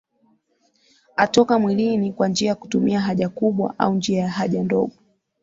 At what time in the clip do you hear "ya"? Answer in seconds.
2.49-2.55, 4.19-4.29